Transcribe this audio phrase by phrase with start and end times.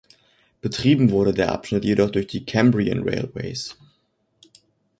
[0.61, 3.77] Betrieben wurde der Abschnitt jedoch durch die Cambrian Railways.